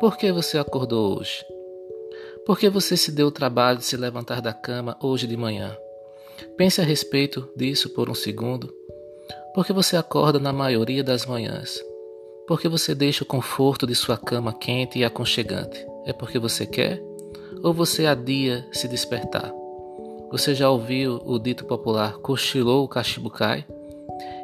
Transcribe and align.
Por 0.00 0.16
que 0.16 0.30
você 0.30 0.58
acordou 0.58 1.18
hoje? 1.18 1.44
Por 2.46 2.56
que 2.56 2.70
você 2.70 2.96
se 2.96 3.10
deu 3.10 3.26
o 3.26 3.32
trabalho 3.32 3.78
de 3.78 3.84
se 3.84 3.96
levantar 3.96 4.40
da 4.40 4.52
cama 4.52 4.96
hoje 5.02 5.26
de 5.26 5.36
manhã? 5.36 5.76
Pense 6.56 6.80
a 6.80 6.84
respeito 6.84 7.48
disso 7.56 7.90
por 7.90 8.08
um 8.08 8.14
segundo. 8.14 8.72
Por 9.52 9.66
que 9.66 9.72
você 9.72 9.96
acorda 9.96 10.38
na 10.38 10.52
maioria 10.52 11.02
das 11.02 11.26
manhãs? 11.26 11.82
Por 12.46 12.60
que 12.60 12.68
você 12.68 12.94
deixa 12.94 13.24
o 13.24 13.26
conforto 13.26 13.88
de 13.88 13.94
sua 13.96 14.16
cama 14.16 14.52
quente 14.52 15.00
e 15.00 15.04
aconchegante? 15.04 15.84
É 16.06 16.12
porque 16.12 16.38
você 16.38 16.64
quer? 16.64 17.02
Ou 17.64 17.74
você 17.74 18.06
adia 18.06 18.64
se 18.70 18.86
despertar? 18.86 19.52
Você 20.30 20.54
já 20.54 20.70
ouviu 20.70 21.20
o 21.24 21.40
dito 21.40 21.64
popular 21.64 22.18
cochilou 22.18 22.84
o 22.84 22.88
cachibucai? 22.88 23.66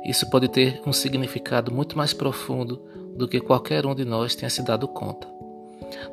Isso 0.05 0.29
pode 0.31 0.49
ter 0.49 0.83
um 0.85 0.93
significado 0.93 1.73
muito 1.73 1.97
mais 1.97 2.13
profundo 2.13 2.83
do 3.17 3.29
que 3.29 3.41
qualquer 3.41 3.87
um 3.87 3.95
de 3.95 4.05
nós 4.05 4.35
tenha 4.35 4.51
se 4.51 4.61
dado 4.61 4.89
conta. 4.89 5.35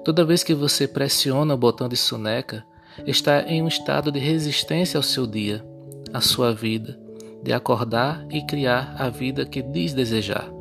Toda 0.04 0.26
vez 0.26 0.44
que 0.44 0.54
você 0.54 0.88
pressiona 0.88 1.54
o 1.54 1.58
botão 1.58 1.88
de 1.88 1.98
soneca, 1.98 2.66
está 3.06 3.44
em 3.44 3.62
um 3.62 3.68
estado 3.68 4.12
de 4.12 4.20
resistência 4.20 4.98
ao 4.98 5.04
seu 5.04 5.26
dia, 5.26 5.64
à 6.14 6.22
sua 6.22 6.54
vida, 6.54 7.00
de 7.44 7.54
acordar 7.54 8.26
e 8.30 8.46
criar 8.46 8.96
a 8.98 9.10
vida 9.10 9.46
que 9.46 9.62
diz 9.62 9.94
desejar. 9.94 10.52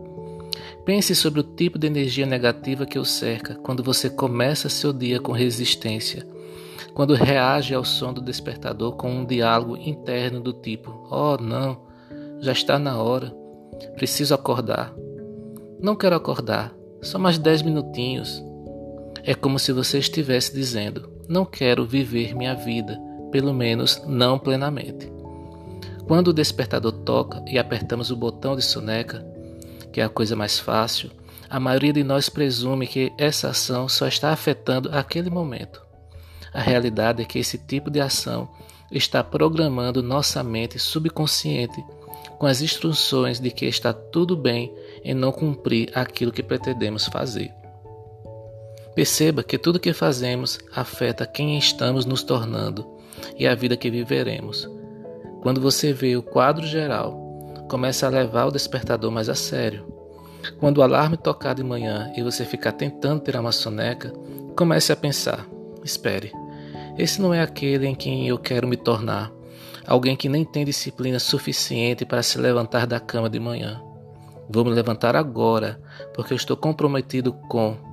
Pense 0.85 1.15
sobre 1.15 1.41
o 1.41 1.45
tipo 1.45 1.79
de 1.79 1.87
energia 1.87 2.27
negativa 2.27 2.87
que 2.87 2.99
o 2.99 3.05
cerca 3.05 3.55
quando 3.57 3.83
você 3.83 4.09
começa 4.09 4.69
seu 4.69 4.93
dia 4.93 5.21
com 5.21 5.33
resistência, 5.33 6.27
quando 6.95 7.15
reage 7.15 7.75
ao 7.75 7.85
som 7.85 8.13
do 8.13 8.21
despertador 8.21 8.97
com 8.97 9.11
um 9.11 9.25
diálogo 9.25 9.77
interno 9.77 10.41
do 10.41 10.53
tipo: 10.53 11.07
Oh, 11.11 11.37
não, 11.41 11.83
já 12.41 12.53
está 12.53 12.79
na 12.79 13.01
hora, 13.01 13.33
preciso 13.95 14.35
acordar. 14.35 14.93
Não 15.81 15.95
quero 15.95 16.17
acordar, 16.17 16.75
só 17.03 17.19
mais 17.19 17.39
dez 17.39 17.63
minutinhos. 17.63 18.43
É 19.25 19.35
como 19.35 19.59
se 19.59 19.73
você 19.73 19.99
estivesse 19.99 20.55
dizendo: 20.55 21.11
Não 21.29 21.45
quero 21.45 21.87
viver 21.87 22.35
minha 22.35 22.55
vida, 22.55 22.99
pelo 23.31 23.53
menos 23.53 24.03
não 24.07 24.39
plenamente. 24.39 25.11
Quando 26.07 26.29
o 26.29 26.33
despertador 26.33 26.93
toca 26.93 27.45
e 27.47 27.59
apertamos 27.59 28.11
o 28.11 28.17
botão 28.17 28.57
de 28.57 28.63
soneca, 28.63 29.25
que 29.93 30.01
é 30.01 30.05
a 30.05 30.09
coisa 30.09 30.35
mais 30.35 30.59
fácil, 30.59 31.11
a 31.49 31.61
maioria 31.61 31.93
de 31.93 32.03
nós 32.03 32.29
presume 32.29 32.87
que 32.87 33.13
essa 33.19 33.51
ação 33.51 33.89
só 33.89 34.07
está 34.07 34.31
afetando 34.31 34.89
aquele 34.93 35.31
momento. 35.31 35.81
A 36.53 36.61
realidade 36.61 37.23
é 37.23 37.25
que 37.25 37.39
esse 37.39 37.59
tipo 37.59 37.91
de 37.91 38.01
ação 38.01 38.49
está 38.91 39.23
programando 39.23 40.03
nossa 40.03 40.43
mente 40.43 40.79
subconsciente 40.79 41.81
com 42.39 42.47
as 42.47 42.61
instruções 42.61 43.39
de 43.39 43.51
que 43.51 43.67
está 43.67 43.93
tudo 43.93 44.37
bem 44.37 44.75
em 45.05 45.15
não 45.15 45.31
cumprir 45.31 45.91
aquilo 45.95 46.33
que 46.33 46.43
pretendemos 46.43 47.07
fazer. 47.07 47.53
Perceba 49.01 49.43
que 49.43 49.57
tudo 49.57 49.81
que 49.81 49.95
fazemos 49.95 50.59
afeta 50.77 51.25
quem 51.25 51.57
estamos 51.57 52.05
nos 52.05 52.23
tornando 52.23 52.87
e 53.39 53.47
a 53.47 53.55
vida 53.55 53.75
que 53.75 53.91
viveremos. 53.91 54.69
Quando 55.41 55.59
você 55.59 55.91
vê 55.91 56.17
o 56.17 56.23
quadro 56.23 56.67
geral, 56.67 57.65
comece 57.71 58.05
a 58.05 58.11
levar 58.11 58.45
o 58.45 58.51
despertador 58.51 59.11
mais 59.11 59.31
a 59.31 59.35
sério. 59.35 59.87
Quando 60.59 60.77
o 60.77 60.83
alarme 60.83 61.17
tocar 61.17 61.55
de 61.55 61.65
manhã 61.65 62.13
e 62.15 62.23
você 62.23 62.45
ficar 62.45 62.73
tentando 62.73 63.25
tirar 63.25 63.41
uma 63.41 63.53
soneca, 63.53 64.13
comece 64.55 64.93
a 64.93 64.97
pensar: 64.97 65.49
espere, 65.83 66.31
esse 66.99 67.23
não 67.23 67.33
é 67.33 67.41
aquele 67.41 67.87
em 67.87 67.95
quem 67.95 68.29
eu 68.29 68.37
quero 68.37 68.69
me 68.69 68.77
tornar. 68.77 69.33
Alguém 69.87 70.15
que 70.15 70.29
nem 70.29 70.45
tem 70.45 70.63
disciplina 70.63 71.19
suficiente 71.19 72.05
para 72.05 72.23
se 72.23 72.39
levantar 72.39 72.87
da 72.87 73.01
cama 73.01 73.31
de 73.31 73.41
manhã. 73.41 73.81
Vou 74.47 74.63
me 74.63 74.71
levantar 74.71 75.17
agora, 75.17 75.81
porque 76.13 76.35
eu 76.35 76.37
estou 76.37 76.55
comprometido 76.55 77.33
com 77.33 77.89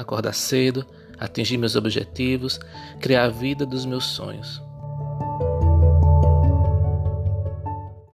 acordar 0.00 0.34
cedo, 0.34 0.86
atingir 1.18 1.58
meus 1.58 1.76
objetivos, 1.76 2.58
criar 3.00 3.24
a 3.24 3.28
vida 3.28 3.66
dos 3.66 3.84
meus 3.84 4.04
sonhos. 4.04 4.62